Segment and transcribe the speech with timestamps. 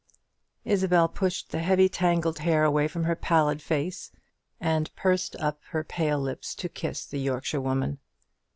[0.65, 4.11] Isabel pushed the heavy tangled hair away from her pallid face,
[4.59, 7.99] and pursed up her pale lips to kiss the Yorkshire woman.